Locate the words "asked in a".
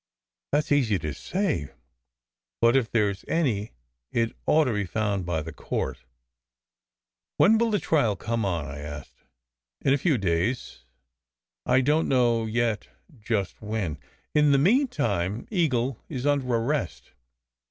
8.79-9.99